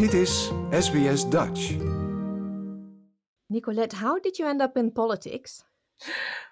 Dit 0.00 0.14
is 0.14 0.50
SBS 0.70 1.28
Dutch. 1.28 1.76
Nicolette, 3.46 3.96
how 3.96 4.18
did 4.18 4.38
you 4.38 4.48
end 4.48 4.62
up 4.62 4.76
in 4.76 4.92
politics? 4.92 5.64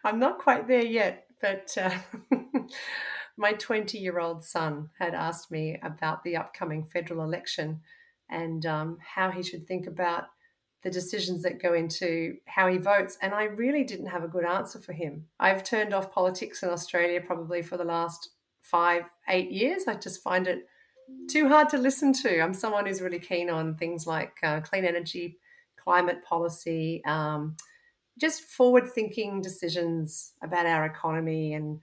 I'm 0.04 0.18
not 0.18 0.38
quite 0.38 0.66
there 0.66 0.84
yet, 0.84 1.24
but 1.40 1.74
uh, 1.78 1.90
my 3.38 3.54
20 3.54 3.96
year 3.96 4.18
old 4.18 4.44
son 4.44 4.90
had 4.98 5.14
asked 5.14 5.50
me 5.50 5.78
about 5.82 6.22
the 6.24 6.36
upcoming 6.36 6.84
federal 6.84 7.24
election 7.24 7.80
and 8.28 8.66
um, 8.66 8.98
how 9.14 9.30
he 9.30 9.42
should 9.42 9.66
think 9.66 9.86
about 9.86 10.24
the 10.82 10.90
decisions 10.90 11.42
that 11.42 11.62
go 11.62 11.72
into 11.72 12.36
how 12.44 12.68
he 12.68 12.76
votes. 12.76 13.16
And 13.22 13.32
I 13.32 13.44
really 13.44 13.82
didn't 13.82 14.10
have 14.10 14.24
a 14.24 14.28
good 14.28 14.44
answer 14.44 14.78
for 14.78 14.92
him. 14.92 15.24
I've 15.40 15.64
turned 15.64 15.94
off 15.94 16.12
politics 16.12 16.62
in 16.62 16.68
Australia 16.68 17.22
probably 17.26 17.62
for 17.62 17.78
the 17.78 17.84
last 17.84 18.28
five, 18.60 19.04
eight 19.26 19.50
years. 19.50 19.84
I 19.88 19.94
just 19.94 20.22
find 20.22 20.46
it 20.46 20.66
too 21.28 21.48
hard 21.48 21.68
to 21.70 21.78
listen 21.78 22.12
to. 22.14 22.40
I'm 22.40 22.54
someone 22.54 22.86
who's 22.86 23.02
really 23.02 23.18
keen 23.18 23.50
on 23.50 23.76
things 23.76 24.06
like 24.06 24.36
uh, 24.42 24.60
clean 24.60 24.84
energy, 24.84 25.38
climate 25.76 26.22
policy, 26.24 27.02
um, 27.04 27.56
just 28.18 28.42
forward 28.42 28.88
thinking 28.88 29.40
decisions 29.40 30.32
about 30.42 30.66
our 30.66 30.84
economy 30.84 31.54
and 31.54 31.80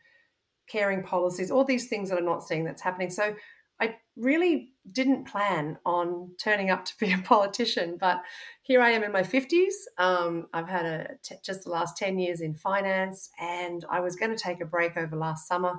caring 0.68 1.04
policies, 1.04 1.52
all 1.52 1.64
these 1.64 1.88
things 1.88 2.10
that 2.10 2.18
I'm 2.18 2.26
not 2.26 2.44
seeing 2.44 2.66
that's 2.66 2.82
happening. 2.82 3.10
So 3.10 3.36
I 3.80 3.96
really 4.16 4.74
didn't 4.92 5.28
plan 5.28 5.78
on 5.86 6.32
turning 6.40 6.70
up 6.70 6.86
to 6.86 6.94
be 7.00 7.12
a 7.12 7.18
politician, 7.24 7.98
but 8.00 8.22
here 8.62 8.82
I 8.82 8.92
am 8.92 9.04
in 9.04 9.12
my 9.12 9.22
50s. 9.22 9.74
Um, 9.98 10.48
I've 10.54 10.70
had 10.70 10.86
a 10.86 11.08
t- 11.24 11.36
just 11.44 11.64
the 11.64 11.72
last 11.72 11.98
10 11.98 12.18
years 12.20 12.42
in 12.42 12.56
finance, 12.56 13.30
and 13.40 13.86
I 13.90 14.00
was 14.00 14.16
going 14.16 14.32
to 14.32 14.42
take 14.42 14.62
a 14.62 14.66
break 14.66 14.98
over 14.98 15.16
last 15.16 15.48
summer. 15.48 15.74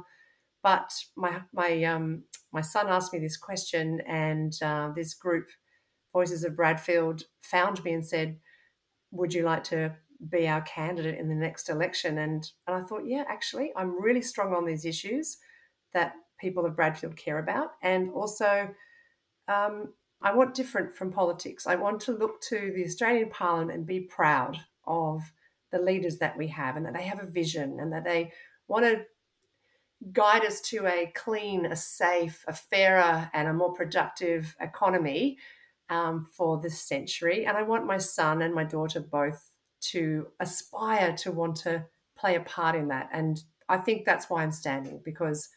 But 0.67 0.93
my 1.15 1.43
my 1.53 1.85
um, 1.85 2.25
my 2.53 2.61
son 2.61 2.89
asked 2.89 3.13
me 3.13 3.21
this 3.21 3.37
question, 3.37 4.01
and 4.01 4.53
uh, 4.61 4.91
this 4.97 5.15
group, 5.15 5.47
Voices 6.13 6.43
of 6.43 6.57
Bradfield, 6.57 7.23
found 7.41 7.85
me 7.85 7.93
and 7.93 8.05
said, 8.05 8.41
"Would 9.13 9.33
you 9.33 9.45
like 9.45 9.63
to 9.65 9.95
be 10.29 10.49
our 10.49 10.63
candidate 10.63 11.21
in 11.21 11.29
the 11.29 11.37
next 11.37 11.69
election?" 11.69 12.19
And 12.19 12.51
and 12.67 12.75
I 12.75 12.85
thought, 12.85 13.07
yeah, 13.07 13.23
actually, 13.29 13.71
I'm 13.77 14.03
really 14.03 14.23
strong 14.23 14.53
on 14.53 14.65
these 14.65 14.85
issues 14.85 15.39
that 15.95 16.15
people 16.41 16.67
of 16.67 16.75
Bradfield 16.75 17.17
care 17.17 17.39
about. 17.39 17.75
And 17.81 18.11
also, 18.11 18.69
um, 19.47 19.95
I 20.21 20.35
want 20.35 20.55
different 20.55 20.97
from 20.97 21.13
politics. 21.13 21.69
I 21.69 21.77
want 21.77 22.01
to 22.01 22.13
look 22.13 22.41
to 22.49 22.73
the 22.75 22.85
Australian 22.85 23.31
Parliament 23.31 23.79
and 23.79 23.87
be 23.87 24.01
proud 24.01 24.59
of 24.85 25.23
the 25.71 25.79
leaders 25.79 26.19
that 26.19 26.37
we 26.37 26.49
have 26.49 26.75
and 26.75 26.85
that 26.87 26.95
they 26.95 27.05
have 27.05 27.23
a 27.23 27.31
vision 27.31 27.79
and 27.79 27.93
that 27.93 28.03
they 28.03 28.33
want 28.67 28.85
to 28.85 29.05
guide 30.13 30.45
us 30.45 30.61
to 30.61 30.87
a 30.87 31.13
clean, 31.15 31.67
a 31.67 31.77
safe, 31.77 32.45
a 32.47 32.53
fairer, 32.53 33.31
and 33.33 33.49
a 33.49 33.53
more 33.53 33.73
productive 33.73 34.55
economy 34.61 35.39
um, 35.89 36.29
for 36.33 36.61
this 36.61 36.81
century. 36.81 37.47
And 37.47 37.57
I 37.57 37.63
want 37.63 37.87
my 37.87 37.99
son 37.99 38.43
and 38.43 38.55
my 38.55 38.65
daughter 38.65 39.01
both 39.01 39.53
to 39.93 40.29
aspire 40.41 41.15
to 41.19 41.33
want 41.33 41.57
to 41.57 41.85
play 42.19 42.35
a 42.35 42.41
part 42.41 42.75
in 42.75 42.89
that. 42.89 43.09
And 43.13 43.43
I 43.69 43.79
think 43.79 44.05
that's 44.05 44.29
why 44.29 44.43
I'm 44.43 44.53
standing 44.53 45.01
because 45.05 45.49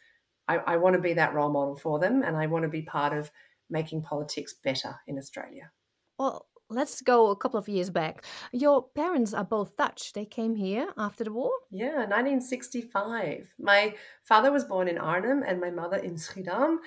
I, 0.47 0.57
I 0.57 0.77
want 0.77 0.95
to 0.95 1.01
be 1.01 1.13
that 1.13 1.33
role 1.33 1.51
model 1.51 1.75
for 1.75 1.99
them 1.99 2.23
and 2.23 2.35
I 2.35 2.47
want 2.47 2.63
to 2.63 2.69
be 2.69 2.81
part 2.81 3.13
of 3.13 3.31
making 3.69 4.01
politics 4.01 4.55
better 4.63 4.95
in 5.07 5.17
Australia. 5.17 5.71
Well, 6.17 6.47
let's 6.69 7.01
go 7.01 7.29
a 7.29 7.35
couple 7.35 7.59
of 7.59 7.67
years 7.67 7.89
back. 7.89 8.23
Your 8.51 8.83
parents 8.83 9.33
are 9.33 9.43
both 9.43 9.75
Dutch. 9.75 10.13
They 10.13 10.25
came 10.25 10.55
here 10.55 10.89
after 10.97 11.23
the 11.23 11.33
war? 11.33 11.51
Yeah, 11.71 12.05
1965. 12.05 13.55
My 13.59 13.95
father 14.23 14.51
was 14.51 14.65
born 14.65 14.87
in 14.87 14.97
Arnhem 14.97 15.43
and 15.45 15.59
my 15.59 15.71
mother 15.71 15.97
in 15.97 16.15
Schiedam. 16.15 16.77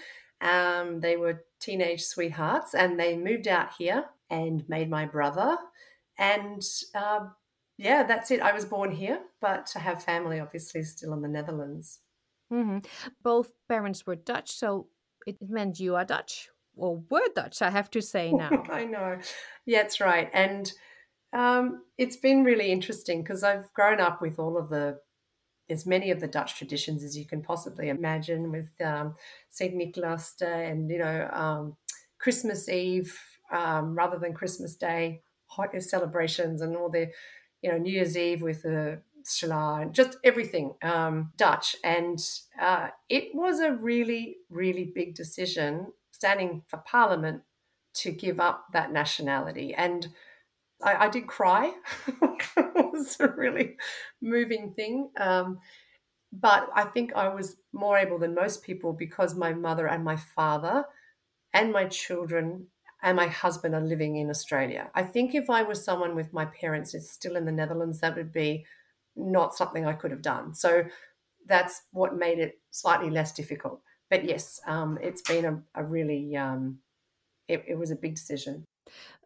Um, 0.41 1.01
they 1.01 1.17
were 1.17 1.45
teenage 1.61 2.03
sweethearts 2.03 2.75
and 2.75 2.99
they 2.99 3.17
moved 3.17 3.47
out 3.49 3.71
here 3.79 4.07
and 4.31 4.69
made 4.69 4.91
my 4.91 5.07
brother. 5.07 5.57
And 6.19 6.63
uh, 6.95 7.27
yeah, 7.79 8.05
that's 8.05 8.31
it. 8.31 8.41
I 8.41 8.53
was 8.53 8.65
born 8.65 8.93
here, 8.93 9.21
but 9.41 9.73
I 9.77 9.81
have 9.81 10.03
family 10.03 10.41
obviously 10.41 10.83
still 10.85 11.13
in 11.13 11.23
the 11.23 11.29
Netherlands. 11.29 12.01
hmm 12.51 12.79
Both 13.23 13.53
parents 13.69 14.07
were 14.07 14.17
Dutch, 14.17 14.51
so 14.53 14.89
it 15.27 15.37
meant 15.41 15.81
you 15.81 15.97
are 15.97 16.05
Dutch 16.05 16.49
or 16.77 17.03
were 17.11 17.29
Dutch, 17.35 17.63
I 17.63 17.71
have 17.71 17.91
to 17.93 18.03
say 18.03 18.33
now. 18.33 18.65
I 18.71 18.85
know. 18.85 19.19
Yeah, 19.67 19.83
that's 19.83 20.01
right. 20.01 20.31
And 20.33 20.73
um, 21.33 21.83
it's 21.99 22.17
been 22.17 22.45
really 22.45 22.71
interesting 22.71 23.23
because 23.23 23.43
I've 23.43 23.73
grown 23.73 24.01
up 24.01 24.21
with 24.21 24.39
all 24.39 24.57
of 24.57 24.69
the, 24.69 24.99
as 25.71 25.87
many 25.87 26.11
of 26.11 26.21
the 26.21 26.27
Dutch 26.27 26.57
traditions 26.57 27.03
as 27.03 27.17
you 27.17 27.27
can 27.27 27.43
possibly 27.43 27.89
imagine 27.89 28.51
with 28.51 28.71
um, 28.85 29.15
St. 29.49 29.75
Nicholas 29.75 30.35
Day 30.39 30.69
and, 30.69 30.91
you 30.91 30.99
know, 30.99 31.29
um, 31.33 31.77
Christmas 32.19 32.69
Eve 32.69 33.19
um, 33.51 33.95
rather 33.97 34.19
than 34.19 34.35
Christmas 34.35 34.77
Day 34.77 35.23
hot 35.47 35.71
celebrations 35.83 36.63
and 36.63 36.77
all 36.77 36.89
the, 36.89 37.09
you 37.63 37.71
know, 37.71 37.79
New 37.79 37.93
Year's 37.93 38.17
Eve 38.17 38.43
with 38.43 38.63
the 38.63 39.01
Shla 39.25 39.83
and 39.83 39.95
just 39.95 40.17
everything 40.25 40.75
um, 40.83 41.33
Dutch. 41.37 41.77
And 41.85 42.19
uh, 42.61 42.89
it 43.09 43.35
was 43.35 43.61
a 43.61 43.73
really, 43.73 44.39
really 44.51 44.91
big 44.95 45.15
decision 45.15 45.89
standing 46.23 46.63
for 46.69 46.77
Parliament 46.77 47.43
to 47.95 48.13
give 48.13 48.39
up 48.39 48.67
that 48.73 48.93
nationality. 48.93 49.75
And 49.75 50.07
I, 50.81 51.07
I 51.07 51.09
did 51.09 51.27
cry. 51.27 51.73
it 52.07 52.93
was 52.93 53.17
a 53.19 53.27
really 53.27 53.77
moving 54.21 54.73
thing. 54.73 55.11
Um, 55.17 55.59
but 56.33 56.69
I 56.77 56.85
think 56.85 57.13
I 57.17 57.29
was 57.29 57.57
more 57.73 57.99
able 57.99 58.21
than 58.21 58.37
most 58.37 58.63
people 58.63 58.93
because 58.93 59.35
my 59.35 59.53
mother 59.53 59.89
and 59.89 60.05
my 60.05 60.15
father 60.15 60.85
and 61.53 61.73
my 61.73 61.87
children 61.87 62.69
and 63.03 63.17
my 63.17 63.27
husband 63.27 63.75
are 63.75 63.81
living 63.81 64.15
in 64.15 64.31
Australia. 64.31 64.93
I 64.95 65.03
think 65.03 65.35
if 65.35 65.51
I 65.51 65.65
was 65.65 65.85
someone 65.85 66.15
with 66.15 66.33
my 66.33 66.45
parents 66.45 66.95
is 66.95 67.11
still 67.11 67.35
in 67.35 67.47
the 67.47 67.51
Netherlands, 67.51 67.99
that 67.99 68.15
would 68.15 68.33
be 68.33 68.65
not 69.17 69.57
something 69.57 69.85
I 69.85 69.95
could 69.95 70.13
have 70.13 70.23
done. 70.23 70.55
So 70.55 70.85
that's 71.49 71.83
what 71.91 72.17
made 72.17 72.39
it 72.39 72.61
slightly 72.71 73.11
less 73.11 73.33
difficult 73.33 73.81
but 74.13 74.27
yes, 74.27 74.61
um, 74.67 74.99
it's 75.01 75.23
been 75.23 75.47
a, 75.47 75.63
a 75.75 75.83
really, 75.83 76.37
um, 76.37 76.81
it, 77.49 77.65
it, 77.67 77.79
was 77.79 77.91
a 77.91 77.97
big 77.97 78.15
decision. 78.15 78.67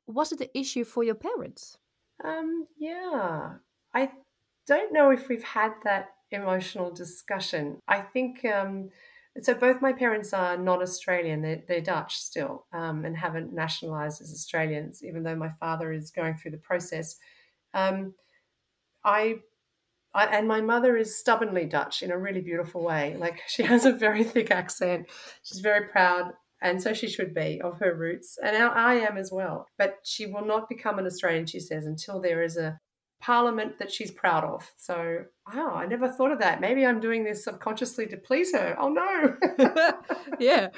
Was 0.06 0.30
it 0.30 0.40
an 0.40 0.46
issue 0.54 0.84
for 0.84 1.02
your 1.02 1.16
parents? 1.16 1.76
Um, 2.22 2.68
yeah, 2.78 3.54
I 3.92 4.10
don't 4.68 4.92
know 4.92 5.10
if 5.10 5.28
we've 5.28 5.42
had 5.42 5.72
that 5.82 6.10
emotional 6.30 6.92
discussion. 6.92 7.80
I 7.88 8.00
think 8.00 8.44
um, 8.44 8.90
so. 9.42 9.54
Both 9.54 9.82
my 9.82 9.92
parents 9.92 10.32
are 10.32 10.56
not 10.56 10.82
Australian; 10.82 11.42
they're, 11.42 11.64
they're 11.66 11.80
Dutch 11.80 12.18
still, 12.18 12.66
um, 12.72 13.04
and 13.04 13.16
haven't 13.16 13.52
nationalised 13.52 14.22
as 14.22 14.30
Australians. 14.30 15.02
Even 15.02 15.24
though 15.24 15.34
my 15.34 15.50
father 15.58 15.92
is 15.92 16.12
going 16.12 16.36
through 16.36 16.52
the 16.52 16.58
process, 16.58 17.16
um, 17.74 18.14
I 19.04 19.40
I, 20.16 20.24
and 20.26 20.48
my 20.48 20.60
mother 20.60 20.96
is 20.96 21.18
stubbornly 21.18 21.66
Dutch 21.66 22.02
in 22.02 22.10
a 22.10 22.18
really 22.18 22.40
beautiful 22.40 22.82
way. 22.82 23.16
Like 23.18 23.40
she 23.46 23.62
has 23.62 23.84
a 23.84 23.92
very 23.92 24.24
thick 24.24 24.50
accent. 24.50 25.06
She's 25.42 25.60
very 25.60 25.88
proud, 25.88 26.32
and 26.62 26.82
so 26.82 26.92
she 26.92 27.08
should 27.08 27.34
be 27.34 27.60
of 27.62 27.78
her 27.78 27.94
roots, 27.94 28.38
and 28.42 28.56
I 28.56 28.94
am 28.94 29.16
as 29.16 29.30
well. 29.30 29.66
But 29.78 29.96
she 30.04 30.26
will 30.26 30.44
not 30.44 30.68
become 30.68 30.98
an 30.98 31.06
Australian, 31.06 31.46
she 31.46 31.60
says, 31.60 31.86
until 31.86 32.20
there 32.20 32.42
is 32.42 32.56
a 32.56 32.78
parliament 33.20 33.78
that 33.78 33.92
she's 33.92 34.10
proud 34.10 34.44
of. 34.44 34.70
So, 34.76 35.24
wow, 35.52 35.74
I 35.74 35.86
never 35.86 36.08
thought 36.08 36.32
of 36.32 36.38
that. 36.40 36.60
Maybe 36.60 36.84
I'm 36.84 37.00
doing 37.00 37.24
this 37.24 37.44
subconsciously 37.44 38.06
to 38.08 38.16
please 38.16 38.52
her. 38.54 38.76
Oh 38.78 38.88
no. 38.88 39.36
yeah. 40.40 40.68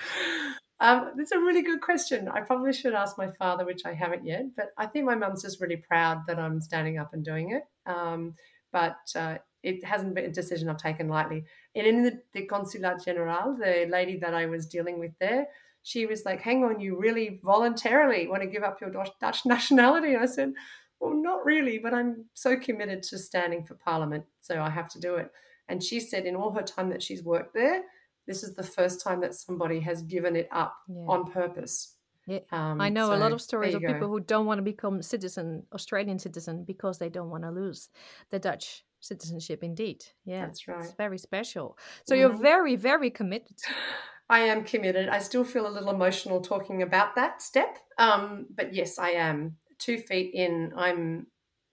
Um, 0.80 1.12
that's 1.16 1.32
a 1.32 1.40
really 1.40 1.62
good 1.62 1.80
question. 1.80 2.28
I 2.28 2.40
probably 2.40 2.72
should 2.72 2.94
ask 2.94 3.18
my 3.18 3.30
father, 3.32 3.64
which 3.64 3.82
I 3.84 3.94
haven't 3.94 4.24
yet, 4.24 4.44
but 4.56 4.66
I 4.78 4.86
think 4.86 5.06
my 5.06 5.16
mum's 5.16 5.42
just 5.42 5.60
really 5.60 5.76
proud 5.76 6.22
that 6.28 6.38
I'm 6.38 6.60
standing 6.60 6.98
up 6.98 7.12
and 7.12 7.24
doing 7.24 7.50
it. 7.50 7.62
Um, 7.90 8.34
but 8.72 8.98
uh, 9.14 9.38
it 9.62 9.84
hasn't 9.84 10.14
been 10.14 10.24
a 10.24 10.32
decision 10.32 10.68
I've 10.68 10.78
taken 10.78 11.08
lightly. 11.08 11.44
And 11.74 11.86
in 11.86 12.02
the, 12.02 12.20
the 12.32 12.46
Consulat 12.46 13.04
General, 13.04 13.56
the 13.56 13.86
lady 13.88 14.16
that 14.18 14.34
I 14.34 14.46
was 14.46 14.66
dealing 14.66 14.98
with 14.98 15.12
there, 15.20 15.46
she 15.82 16.06
was 16.06 16.24
like, 16.24 16.42
hang 16.42 16.64
on, 16.64 16.80
you 16.80 16.98
really 16.98 17.40
voluntarily 17.42 18.28
want 18.28 18.42
to 18.42 18.48
give 18.48 18.62
up 18.62 18.80
your 18.80 18.90
Dutch 18.90 19.40
nationality? 19.46 20.14
And 20.14 20.22
I 20.22 20.26
said, 20.26 20.52
well, 21.00 21.14
not 21.14 21.44
really, 21.44 21.78
but 21.78 21.94
I'm 21.94 22.26
so 22.34 22.56
committed 22.56 23.02
to 23.04 23.18
standing 23.18 23.64
for 23.64 23.74
Parliament, 23.74 24.24
so 24.40 24.60
I 24.60 24.70
have 24.70 24.88
to 24.90 25.00
do 25.00 25.14
it. 25.14 25.30
And 25.68 25.82
she 25.82 26.00
said, 26.00 26.26
in 26.26 26.34
all 26.34 26.52
her 26.52 26.62
time 26.62 26.88
that 26.90 27.02
she's 27.02 27.22
worked 27.22 27.54
there, 27.54 27.82
this 28.26 28.42
is 28.42 28.54
the 28.54 28.62
first 28.62 29.02
time 29.02 29.20
that 29.20 29.34
somebody 29.34 29.80
has 29.80 30.02
given 30.02 30.36
it 30.36 30.48
up 30.50 30.74
yeah. 30.88 31.06
on 31.06 31.30
purpose. 31.30 31.94
Yeah, 32.28 32.40
um, 32.52 32.78
I 32.78 32.90
know 32.90 33.06
so 33.06 33.14
a 33.14 33.16
lot 33.16 33.32
of 33.32 33.40
stories 33.40 33.74
of 33.74 33.80
people 33.80 34.06
who 34.06 34.20
don't 34.20 34.44
want 34.44 34.58
to 34.58 34.62
become 34.62 35.00
citizen, 35.00 35.62
Australian 35.72 36.18
citizen, 36.18 36.62
because 36.62 36.98
they 36.98 37.08
don't 37.08 37.30
want 37.30 37.44
to 37.44 37.50
lose 37.50 37.88
the 38.28 38.38
Dutch 38.38 38.84
citizenship. 39.00 39.64
Indeed, 39.64 40.04
yeah, 40.26 40.44
that's 40.44 40.68
right. 40.68 40.84
It's 40.84 40.92
very 40.92 41.16
special. 41.16 41.78
So 42.04 42.14
mm-hmm. 42.14 42.20
you're 42.20 42.38
very, 42.38 42.76
very 42.76 43.08
committed. 43.08 43.56
I 44.30 44.40
am 44.40 44.62
committed. 44.64 45.08
I 45.08 45.20
still 45.20 45.42
feel 45.42 45.66
a 45.66 45.72
little 45.72 45.88
emotional 45.88 46.42
talking 46.42 46.82
about 46.82 47.14
that 47.14 47.40
step, 47.40 47.78
um, 47.96 48.44
but 48.54 48.74
yes, 48.74 48.98
I 48.98 49.12
am 49.12 49.56
two 49.78 49.96
feet 49.96 50.34
in. 50.34 50.74
I'm 50.76 51.28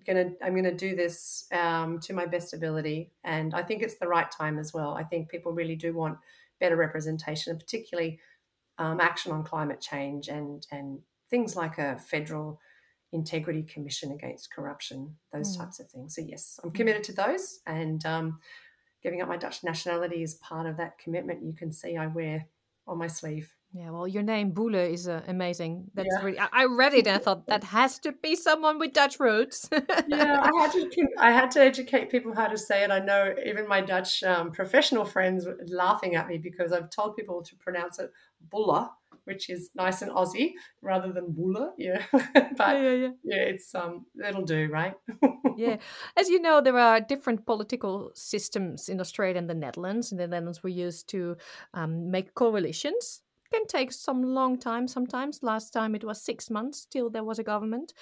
gonna 0.08 0.30
I'm 0.42 0.56
gonna 0.56 0.74
do 0.74 0.96
this 0.96 1.48
um, 1.52 2.00
to 2.00 2.14
my 2.14 2.26
best 2.26 2.54
ability, 2.54 3.12
and 3.26 3.54
I 3.54 3.62
think 3.62 3.84
it's 3.84 3.96
the 3.96 4.08
right 4.08 4.32
time 4.32 4.58
as 4.58 4.74
well. 4.74 4.94
I 4.94 5.04
think 5.04 5.28
people 5.28 5.52
really 5.52 5.76
do 5.76 5.94
want 5.94 6.18
better 6.62 6.78
representation, 6.78 7.52
and 7.52 7.60
particularly 7.60 8.22
um, 8.78 9.00
action 9.00 9.32
on 9.32 9.44
climate 9.44 9.82
change 9.82 10.28
and 10.28 10.66
and 10.72 11.00
things 11.30 11.56
like 11.56 11.78
a 11.78 11.98
federal 11.98 12.60
integrity 13.12 13.64
commission 13.64 14.12
against 14.12 14.54
corruption, 14.54 15.16
those 15.32 15.56
mm. 15.56 15.60
types 15.60 15.80
of 15.80 15.90
things. 15.90 16.16
So 16.16 16.22
yes, 16.22 16.60
I'm 16.64 16.72
mm. 16.72 16.76
committed 16.76 17.04
to 17.06 17.14
those, 17.14 17.60
and 17.66 18.06
um, 18.06 18.40
giving 19.02 19.22
up 19.22 19.30
my 19.30 19.38
Dutch 19.38 19.64
nationality 19.64 20.22
is 20.24 20.36
part 20.36 20.68
of 20.68 20.78
that 20.78 20.98
commitment. 20.98 21.46
You 21.46 21.54
can 21.54 21.72
see 21.72 21.98
I 21.98 22.08
wear 22.08 22.48
on 22.88 22.98
my 22.98 23.08
sleeve. 23.08 23.54
Yeah, 23.76 23.90
well, 23.90 24.08
your 24.08 24.24
name 24.24 24.54
Boele 24.54 24.90
is 24.94 25.06
uh, 25.10 25.22
amazing. 25.28 25.92
That's 25.96 26.08
yeah. 26.10 26.26
really. 26.26 26.40
I, 26.40 26.48
I 26.54 26.66
read 26.66 26.94
it 26.94 27.08
and 27.08 27.18
I 27.18 27.20
thought 27.20 27.46
that 27.48 27.66
has 27.66 28.00
to 28.00 28.14
be 28.14 28.38
someone 28.38 28.80
with 28.80 28.94
Dutch 28.94 29.20
roots. 29.20 29.68
yeah, 30.08 30.40
I 30.50 30.50
had 30.62 30.72
to. 30.72 31.08
I 31.20 31.32
had 31.32 31.52
to 31.52 31.60
educate 31.60 32.10
people 32.10 32.34
how 32.34 32.48
to 32.48 32.58
say 32.58 32.86
it. 32.86 32.92
I 32.92 33.00
know 33.00 33.36
even 33.46 33.68
my 33.68 33.82
Dutch 33.82 34.24
um, 34.24 34.54
professional 34.54 35.04
friends 35.04 35.46
were 35.46 35.60
laughing 35.68 36.16
at 36.16 36.30
me 36.30 36.38
because 36.38 36.72
I've 36.72 36.90
told 36.90 37.18
people 37.18 37.44
to 37.44 37.56
pronounce 37.58 38.00
it 38.00 38.14
Bulla, 38.50 38.92
which 39.26 39.50
is 39.50 39.72
nice 39.76 40.02
and 40.02 40.12
Aussie 40.14 40.54
rather 40.82 41.12
than 41.12 41.34
Boele. 41.34 41.72
Yeah, 41.78 42.02
but 42.14 42.58
yeah, 42.58 42.82
yeah, 42.82 42.92
yeah. 42.94 43.10
yeah, 43.26 43.42
it's 43.42 43.76
um, 43.76 44.06
it'll 44.26 44.46
do, 44.46 44.70
right? 44.72 44.94
yeah, 45.58 45.76
as 46.18 46.30
you 46.30 46.40
know, 46.40 46.62
there 46.62 46.80
are 46.80 47.02
different 47.02 47.46
political 47.46 48.12
systems 48.16 48.88
in 48.88 49.02
Australia 49.02 49.38
and 49.38 49.50
the 49.50 49.54
Netherlands. 49.54 50.14
In 50.14 50.18
the 50.18 50.30
Netherlands, 50.30 50.64
we 50.64 50.72
used 50.72 51.10
to 51.10 51.36
um, 51.74 52.10
make 52.10 52.36
coalitions 52.36 53.22
can 53.56 53.68
take 53.68 53.92
some 53.92 54.22
long 54.24 54.58
time 54.58 54.88
sometimes. 54.88 55.40
Last 55.42 55.72
time 55.72 55.96
it 55.96 56.04
was 56.04 56.22
six 56.22 56.50
months 56.50 56.86
till 56.86 57.10
there 57.10 57.24
was 57.24 57.40
a 57.40 57.44
government. 57.44 57.94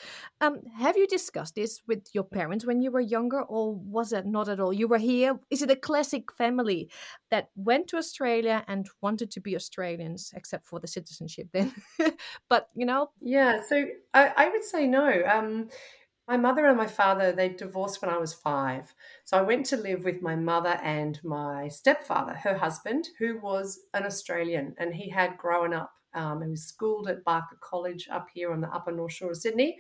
Um, 0.41 0.61
have 0.77 0.97
you 0.97 1.07
discussed 1.07 1.55
this 1.55 1.81
with 1.88 2.07
your 2.13 2.23
parents 2.23 2.65
when 2.65 2.81
you 2.81 2.91
were 2.91 3.01
younger, 3.01 3.41
or 3.41 3.75
was 3.75 4.13
it 4.13 4.25
not 4.25 4.50
at 4.50 4.59
all? 4.59 4.73
You 4.73 4.88
were 4.88 4.97
here. 4.97 5.39
Is 5.50 5.61
it 5.61 5.71
a 5.71 5.75
classic 5.75 6.31
family 6.31 6.89
that 7.31 7.50
went 7.55 7.88
to 7.89 7.97
Australia 7.97 8.63
and 8.67 8.88
wanted 9.01 9.31
to 9.31 9.41
be 9.41 9.55
Australians, 9.55 10.31
except 10.35 10.65
for 10.65 10.79
the 10.79 10.88
citizenship 10.88 11.47
then? 11.53 11.73
but 12.49 12.69
you 12.75 12.85
know, 12.85 13.11
yeah. 13.21 13.61
So 13.67 13.85
I, 14.13 14.31
I 14.35 14.49
would 14.49 14.63
say 14.63 14.88
no. 14.88 15.21
Um, 15.25 15.69
my 16.27 16.37
mother 16.37 16.65
and 16.65 16.77
my 16.77 16.87
father, 16.87 17.31
they 17.31 17.49
divorced 17.49 18.01
when 18.01 18.09
I 18.09 18.17
was 18.17 18.33
five. 18.33 18.93
So 19.25 19.37
I 19.37 19.41
went 19.41 19.65
to 19.67 19.77
live 19.77 20.05
with 20.05 20.21
my 20.21 20.35
mother 20.35 20.79
and 20.81 21.19
my 21.23 21.67
stepfather, 21.67 22.33
her 22.33 22.57
husband, 22.57 23.09
who 23.19 23.39
was 23.41 23.79
an 23.93 24.03
Australian 24.05 24.73
and 24.77 24.93
he 24.93 25.09
had 25.09 25.37
grown 25.37 25.73
up. 25.73 25.91
Um, 26.13 26.41
he 26.41 26.49
was 26.49 26.63
schooled 26.63 27.09
at 27.09 27.23
Barker 27.23 27.57
College 27.61 28.07
up 28.11 28.27
here 28.33 28.53
on 28.53 28.61
the 28.61 28.69
upper 28.69 28.91
North 28.91 29.13
Shore 29.13 29.31
of 29.31 29.37
Sydney. 29.37 29.77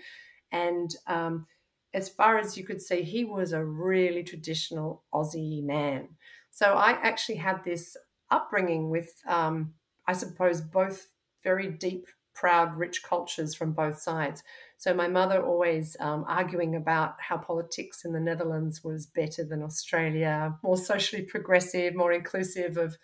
And 0.51 0.93
um, 1.07 1.45
as 1.93 2.09
far 2.09 2.39
as 2.39 2.57
you 2.57 2.65
could 2.65 2.81
see, 2.81 3.03
he 3.03 3.23
was 3.23 3.53
a 3.53 3.63
really 3.63 4.23
traditional 4.23 5.03
Aussie 5.13 5.63
man. 5.63 6.09
So 6.51 6.73
I 6.73 6.91
actually 6.91 7.37
had 7.37 7.63
this 7.63 7.95
upbringing 8.31 8.89
with, 8.89 9.11
um, 9.27 9.73
I 10.07 10.13
suppose, 10.13 10.59
both 10.59 11.07
very 11.43 11.69
deep, 11.69 12.07
proud, 12.33 12.75
rich 12.77 13.03
cultures 13.03 13.53
from 13.55 13.73
both 13.73 13.99
sides. 13.99 14.43
So 14.77 14.93
my 14.93 15.07
mother 15.07 15.41
always 15.41 15.95
um, 15.99 16.25
arguing 16.27 16.75
about 16.75 17.15
how 17.19 17.37
politics 17.37 18.03
in 18.03 18.13
the 18.13 18.19
Netherlands 18.19 18.83
was 18.83 19.05
better 19.05 19.43
than 19.43 19.63
Australia, 19.63 20.57
more 20.63 20.77
socially 20.77 21.21
progressive, 21.21 21.95
more 21.95 22.11
inclusive 22.11 22.77
of 22.77 22.97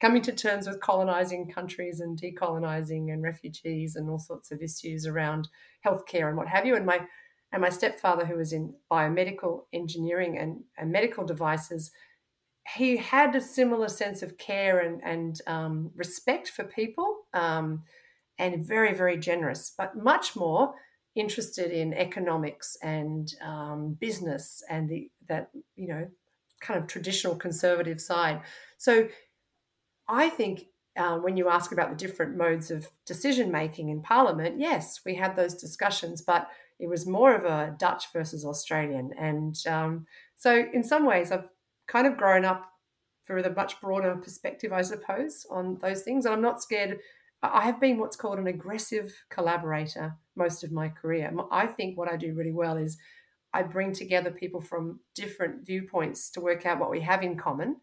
coming 0.00 0.22
to 0.22 0.32
terms 0.32 0.66
with 0.66 0.80
colonizing 0.80 1.50
countries 1.50 2.00
and 2.00 2.20
decolonizing 2.20 3.12
and 3.12 3.22
refugees 3.22 3.96
and 3.96 4.08
all 4.08 4.18
sorts 4.18 4.50
of 4.50 4.62
issues 4.62 5.06
around 5.06 5.48
healthcare 5.84 6.28
and 6.28 6.36
what 6.36 6.48
have 6.48 6.64
you. 6.64 6.76
And 6.76 6.86
my 6.86 7.00
and 7.50 7.62
my 7.62 7.70
stepfather, 7.70 8.26
who 8.26 8.36
was 8.36 8.52
in 8.52 8.74
biomedical 8.90 9.62
engineering 9.72 10.38
and, 10.38 10.64
and 10.76 10.92
medical 10.92 11.24
devices, 11.24 11.90
he 12.76 12.98
had 12.98 13.34
a 13.34 13.40
similar 13.40 13.88
sense 13.88 14.22
of 14.22 14.36
care 14.36 14.80
and, 14.80 15.00
and 15.02 15.40
um, 15.46 15.90
respect 15.94 16.48
for 16.48 16.64
people 16.64 17.20
um, 17.32 17.84
and 18.38 18.64
very, 18.64 18.94
very 18.94 19.16
generous, 19.16 19.72
but 19.76 19.96
much 19.96 20.36
more 20.36 20.74
interested 21.14 21.72
in 21.72 21.92
economics 21.94 22.76
and 22.82 23.34
um, 23.44 23.96
business 24.00 24.62
and 24.70 24.88
the 24.88 25.10
that 25.28 25.50
you 25.74 25.88
know 25.88 26.06
kind 26.60 26.80
of 26.80 26.86
traditional 26.86 27.36
conservative 27.36 28.00
side. 28.00 28.40
So 28.78 29.08
I 30.08 30.28
think 30.28 30.64
uh, 30.96 31.18
when 31.18 31.36
you 31.36 31.48
ask 31.48 31.72
about 31.72 31.90
the 31.90 31.96
different 31.96 32.36
modes 32.36 32.70
of 32.70 32.88
decision 33.06 33.52
making 33.52 33.88
in 33.88 34.02
Parliament, 34.02 34.58
yes, 34.58 35.00
we 35.04 35.14
had 35.14 35.36
those 35.36 35.54
discussions, 35.54 36.22
but 36.22 36.48
it 36.80 36.88
was 36.88 37.06
more 37.06 37.34
of 37.34 37.44
a 37.44 37.76
Dutch 37.78 38.12
versus 38.12 38.44
Australian, 38.44 39.12
and 39.18 39.56
um, 39.66 40.06
so 40.36 40.64
in 40.72 40.84
some 40.84 41.04
ways 41.04 41.32
I've 41.32 41.48
kind 41.86 42.06
of 42.06 42.16
grown 42.16 42.44
up 42.44 42.70
with 43.28 43.46
a 43.46 43.50
much 43.50 43.80
broader 43.80 44.16
perspective, 44.16 44.72
I 44.72 44.82
suppose, 44.82 45.46
on 45.50 45.78
those 45.80 46.02
things, 46.02 46.24
and 46.24 46.34
I'm 46.34 46.42
not 46.42 46.62
scared 46.62 46.98
I 47.42 47.62
have 47.66 47.80
been 47.80 47.98
what's 47.98 48.16
called 48.16 48.38
an 48.38 48.48
aggressive 48.48 49.12
collaborator 49.30 50.16
most 50.34 50.64
of 50.64 50.72
my 50.72 50.88
career. 50.88 51.32
I 51.50 51.66
think 51.66 51.96
what 51.96 52.10
I 52.10 52.16
do 52.16 52.34
really 52.34 52.52
well 52.52 52.76
is 52.76 52.98
I 53.52 53.62
bring 53.62 53.92
together 53.92 54.30
people 54.30 54.60
from 54.60 55.00
different 55.14 55.64
viewpoints 55.64 56.30
to 56.30 56.40
work 56.40 56.66
out 56.66 56.80
what 56.80 56.90
we 56.90 57.00
have 57.00 57.22
in 57.22 57.36
common 57.36 57.76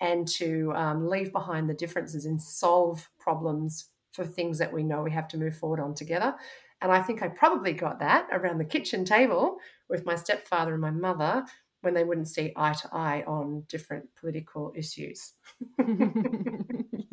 and 0.00 0.28
to 0.28 0.72
um, 0.74 1.08
leave 1.08 1.32
behind 1.32 1.70
the 1.70 1.74
differences 1.74 2.26
and 2.26 2.42
solve 2.42 3.08
problems 3.18 3.90
for 4.12 4.24
things 4.24 4.58
that 4.58 4.72
we 4.72 4.82
know 4.82 5.02
we 5.02 5.12
have 5.12 5.28
to 5.28 5.38
move 5.38 5.56
forward 5.56 5.80
on 5.80 5.94
together. 5.94 6.34
And 6.82 6.92
I 6.92 7.00
think 7.00 7.22
I 7.22 7.28
probably 7.28 7.72
got 7.72 8.00
that 8.00 8.26
around 8.32 8.58
the 8.58 8.64
kitchen 8.64 9.04
table 9.04 9.56
with 9.88 10.04
my 10.04 10.16
stepfather 10.16 10.72
and 10.72 10.82
my 10.82 10.90
mother 10.90 11.44
when 11.80 11.94
they 11.94 12.04
wouldn't 12.04 12.28
see 12.28 12.52
eye 12.56 12.72
to 12.72 12.88
eye 12.92 13.24
on 13.26 13.64
different 13.68 14.06
political 14.20 14.72
issues. 14.76 15.32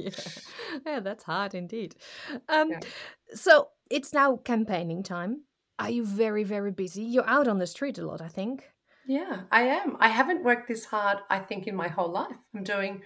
yeah. 0.12 0.82
yeah, 0.86 1.00
that's 1.00 1.24
hard 1.24 1.54
indeed. 1.54 1.96
Um, 2.50 2.72
yeah. 2.72 2.80
So 3.34 3.70
it's 3.90 4.14
now 4.14 4.38
campaigning 4.38 5.04
time. 5.04 5.44
Are 5.80 5.90
you 5.90 6.06
very, 6.06 6.44
very 6.44 6.72
busy? 6.72 7.04
You're 7.04 7.28
out 7.28 7.48
on 7.48 7.60
the 7.60 7.68
street 7.68 7.98
a 7.98 8.06
lot, 8.06 8.22
I 8.22 8.28
think. 8.28 8.70
Yeah, 9.08 9.42
I 9.52 9.64
am. 9.64 9.98
I 10.00 10.08
haven't 10.08 10.44
worked 10.44 10.68
this 10.68 10.86
hard, 10.86 11.20
I 11.30 11.40
think, 11.40 11.68
in 11.68 11.76
my 11.76 11.88
whole 11.90 12.12
life. 12.12 12.38
I'm 12.56 12.64
doing 12.64 13.02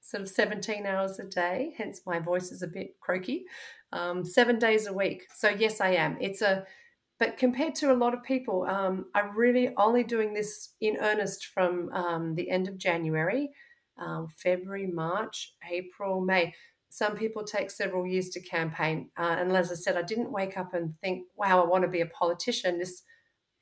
sort 0.00 0.22
of 0.22 0.28
17 0.28 0.86
hours 0.86 1.18
a 1.18 1.24
day, 1.24 1.74
hence 1.76 2.02
my 2.06 2.18
voice 2.18 2.50
is 2.50 2.62
a 2.62 2.66
bit 2.66 2.98
croaky, 3.00 3.44
um, 3.92 4.24
seven 4.24 4.58
days 4.58 4.86
a 4.86 4.92
week. 4.92 5.24
So, 5.34 5.48
yes, 5.48 5.80
I 5.80 5.90
am. 5.90 6.16
It's 6.20 6.42
a 6.42 6.64
but 7.22 7.38
compared 7.38 7.76
to 7.76 7.92
a 7.92 7.94
lot 7.94 8.14
of 8.14 8.24
people, 8.24 8.64
um, 8.64 9.04
I'm 9.14 9.36
really 9.36 9.72
only 9.76 10.02
doing 10.02 10.34
this 10.34 10.70
in 10.80 10.96
earnest 11.00 11.46
from 11.54 11.88
um, 11.92 12.34
the 12.34 12.50
end 12.50 12.66
of 12.66 12.78
January, 12.78 13.50
um, 14.02 14.28
February, 14.36 14.86
March, 14.86 15.54
April, 15.70 16.20
May. 16.20 16.54
Some 16.90 17.16
people 17.16 17.44
take 17.44 17.70
several 17.70 18.06
years 18.06 18.28
to 18.30 18.40
campaign. 18.40 19.10
Uh, 19.16 19.36
and 19.38 19.52
as 19.52 19.72
I 19.72 19.76
said, 19.76 19.96
I 19.96 20.02
didn't 20.02 20.32
wake 20.32 20.58
up 20.58 20.74
and 20.74 20.94
think, 21.00 21.26
wow, 21.36 21.62
I 21.62 21.66
want 21.66 21.82
to 21.82 21.88
be 21.88 22.02
a 22.02 22.06
politician. 22.06 22.78
This, 22.78 23.02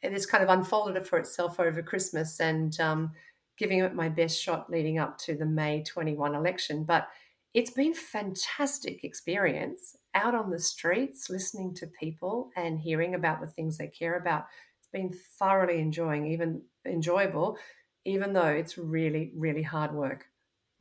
this 0.02 0.26
kind 0.26 0.42
of 0.42 0.50
unfolded 0.50 1.06
for 1.06 1.18
itself 1.18 1.60
over 1.60 1.82
Christmas 1.82 2.40
and 2.40 2.78
um, 2.80 3.12
giving 3.56 3.80
it 3.80 3.94
my 3.94 4.08
best 4.08 4.40
shot 4.40 4.70
leading 4.70 4.98
up 4.98 5.18
to 5.18 5.36
the 5.36 5.46
May 5.46 5.84
21 5.84 6.34
election. 6.34 6.84
But 6.84 7.08
it's 7.52 7.70
been 7.70 7.94
fantastic 7.94 9.02
experience 9.04 9.96
out 10.14 10.34
on 10.34 10.50
the 10.50 10.58
streets 10.58 11.28
listening 11.30 11.74
to 11.74 11.86
people 11.86 12.50
and 12.56 12.78
hearing 12.80 13.14
about 13.14 13.40
the 13.40 13.46
things 13.46 13.78
they 13.78 13.88
care 13.88 14.16
about 14.16 14.46
it's 14.78 14.88
been 14.92 15.12
thoroughly 15.38 15.80
enjoying 15.80 16.26
even 16.26 16.62
enjoyable 16.86 17.56
even 18.04 18.32
though 18.32 18.46
it's 18.46 18.78
really 18.78 19.32
really 19.36 19.62
hard 19.62 19.92
work 19.92 20.26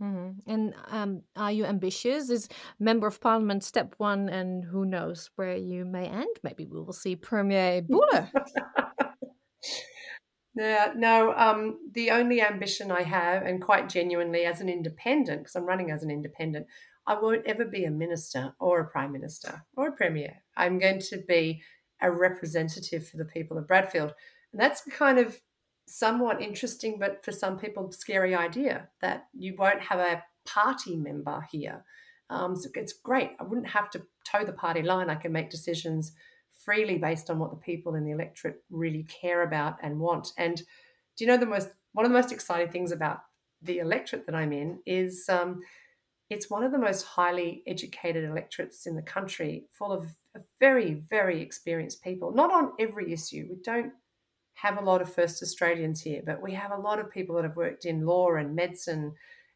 mm-hmm. 0.02 0.30
and 0.48 0.74
um, 0.88 1.22
are 1.36 1.52
you 1.52 1.66
ambitious 1.66 2.30
is 2.30 2.48
member 2.80 3.08
of 3.08 3.20
parliament 3.22 3.64
step 3.64 3.96
one 3.98 4.30
and 4.30 4.64
who 4.64 4.86
knows 4.86 5.30
where 5.36 5.56
you 5.56 5.86
may 5.86 6.06
end 6.06 6.36
maybe 6.44 6.66
we 6.66 6.80
will 6.80 6.94
see 6.94 7.16
premier 7.16 7.82
Boele 7.82 8.30
Yeah, 10.56 10.92
no, 10.96 11.34
um, 11.36 11.80
the 11.94 12.12
only 12.12 12.42
ambition 12.42 12.92
I 12.92 13.04
have, 13.04 13.44
and 13.44 13.62
quite 13.62 13.88
genuinely 13.88 14.46
as 14.46 14.62
an 14.62 14.68
independent, 14.68 15.42
because 15.42 15.56
I'm 15.56 15.66
running 15.66 15.92
as 15.92 16.04
an 16.04 16.12
independent, 16.12 16.68
I 17.10 17.20
won't 17.20 17.48
ever 17.48 17.66
be 17.66 17.86
a 17.86 17.92
minister 17.92 18.54
or 18.60 18.80
a 18.80 18.88
prime 18.88 19.12
minister 19.12 19.64
or 19.76 19.88
a 19.88 19.92
premier. 19.92 20.44
I'm 20.56 20.78
going 20.78 21.00
to 21.10 21.24
be 21.28 21.62
a 22.02 22.12
representative 22.12 23.08
for 23.08 23.18
the 23.18 23.26
people 23.26 23.58
of 23.58 23.68
Bradfield. 23.68 24.14
And 24.54 24.62
that's 24.62 24.84
kind 24.92 25.18
of 25.18 25.40
somewhat 25.90 26.42
interesting, 26.42 26.98
but 27.00 27.24
for 27.24 27.32
some 27.32 27.58
people, 27.58 27.92
scary 27.92 28.36
idea 28.36 28.90
that 29.02 29.28
you 29.34 29.56
won't 29.58 29.82
have 29.82 30.00
a 30.00 30.24
party 30.46 30.96
member 30.96 31.46
here. 31.52 31.84
Um, 32.30 32.56
so 32.56 32.70
it's 32.76 32.94
great. 32.94 33.32
I 33.40 33.44
wouldn't 33.44 33.68
have 33.70 33.90
to 33.92 34.04
toe 34.24 34.44
the 34.44 34.54
party 34.54 34.82
line. 34.82 35.10
I 35.10 35.16
can 35.16 35.32
make 35.32 35.50
decisions 35.50 36.14
freely 36.64 36.98
based 36.98 37.30
on 37.30 37.40
what 37.40 37.52
the 37.52 37.58
people 37.58 37.96
in 37.96 38.06
the 38.06 38.12
electorate 38.12 38.62
really 38.70 39.04
care 39.04 39.44
about 39.44 39.78
and 39.82 40.00
want. 40.00 40.34
And 40.38 40.58
do 40.58 41.26
you 41.26 41.28
know 41.28 41.38
the 41.38 41.46
most 41.46 41.70
one 41.94 42.06
of 42.06 42.12
the 42.12 42.18
most 42.18 42.32
exciting 42.32 42.72
things 42.72 42.92
about 42.92 43.22
the 43.62 43.80
electorate 43.80 44.26
that 44.28 44.36
I'm 44.36 44.54
in 44.54 44.80
is 44.86 45.28
um, 45.28 45.62
it's 46.30 46.50
one 46.50 46.64
of 46.64 46.72
the 46.72 46.78
most 46.78 47.04
highly 47.04 47.64
educated 47.66 48.24
electorates 48.24 48.86
in 48.86 48.96
the 48.96 49.02
country, 49.02 49.66
full 49.72 49.92
of 49.92 50.08
very, 50.60 51.04
very 51.10 51.42
experienced 51.42 52.04
people. 52.04 52.32
Not 52.32 52.54
on 52.54 52.74
every 52.80 53.12
issue. 53.12 53.48
We 53.50 53.58
don't 53.64 53.92
have 54.62 54.78
a 54.78 54.84
lot 54.84 55.02
of 55.02 55.14
first 55.14 55.42
Australians 55.42 56.02
here, 56.02 56.22
but 56.26 56.42
we 56.42 56.54
have 56.54 56.72
a 56.72 56.78
lot 56.78 57.00
of 57.00 57.10
people 57.10 57.36
that 57.36 57.46
have 57.46 57.56
worked 57.56 57.86
in 57.86 58.06
law 58.06 58.36
and 58.36 58.56
medicine 58.56 59.14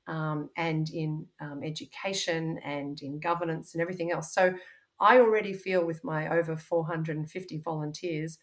um, 0.07 0.50
and 0.55 0.89
in 0.89 1.25
um, 1.41 1.62
education 1.63 2.60
and 2.63 3.01
in 3.01 3.19
governance 3.19 3.74
and 3.74 3.81
everything 3.81 4.12
else. 4.12 4.33
So 4.33 4.53
I 5.00 5.19
already 5.19 5.53
feel 5.53 5.86
with 5.86 6.03
my 6.03 6.29
over 6.29 6.55
450 6.55 7.57
volunteers 7.60 8.38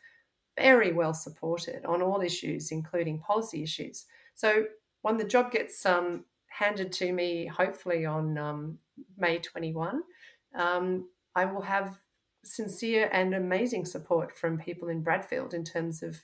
very 0.58 0.92
well 0.92 1.14
supported 1.14 1.84
on 1.86 2.02
all 2.02 2.20
issues, 2.20 2.70
including 2.70 3.20
policy 3.20 3.62
issues. 3.62 4.04
So 4.34 4.64
when 5.02 5.16
the 5.16 5.24
job 5.24 5.52
gets 5.52 5.86
um, 5.86 6.24
handed 6.48 6.92
to 6.92 7.12
me, 7.12 7.46
hopefully 7.46 8.04
on 8.04 8.36
um, 8.36 8.78
May 9.16 9.38
21, 9.38 10.02
um, 10.54 11.08
I 11.34 11.46
will 11.46 11.62
have 11.62 12.00
sincere 12.44 13.08
and 13.12 13.34
amazing 13.34 13.86
support 13.86 14.36
from 14.36 14.58
people 14.58 14.88
in 14.88 15.02
Bradfield 15.02 15.54
in 15.54 15.64
terms 15.64 16.02
of 16.02 16.20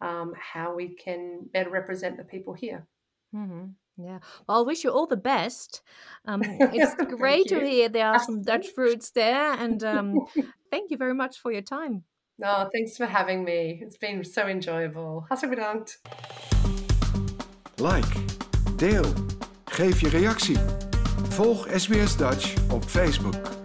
um, 0.00 0.32
how 0.38 0.74
we 0.74 0.94
can 0.94 1.48
better 1.52 1.70
represent 1.70 2.16
the 2.16 2.24
people 2.24 2.54
here. 2.54 2.86
Mm-hmm. 3.34 3.66
Yeah. 3.98 4.20
Well, 4.46 4.58
I 4.58 4.62
wish 4.62 4.84
you 4.84 4.90
all 4.90 5.06
the 5.06 5.16
best. 5.16 5.82
Um, 6.24 6.42
it's 6.44 6.94
great 7.16 7.48
to 7.48 7.60
hear 7.60 7.88
there 7.88 8.06
are 8.06 8.18
some 8.20 8.42
Dutch 8.42 8.68
fruits 8.68 9.10
there. 9.10 9.52
And 9.52 9.82
um, 9.82 10.26
thank 10.70 10.90
you 10.90 10.96
very 10.96 11.14
much 11.14 11.38
for 11.38 11.52
your 11.52 11.62
time. 11.62 12.04
No, 12.38 12.68
thanks 12.72 12.96
for 12.96 13.06
having 13.06 13.44
me. 13.44 13.80
It's 13.82 13.96
been 13.96 14.24
so 14.24 14.46
enjoyable. 14.46 15.24
Hartelijk 15.28 15.58
bedankt. 15.58 16.00
Like, 17.76 18.24
deel, 18.76 19.12
geef 19.64 20.00
je 20.00 20.08
reactie. 20.08 20.58
Volg 21.28 21.66
SBS 21.76 22.16
Dutch 22.16 22.70
op 22.70 22.84
Facebook. 22.84 23.57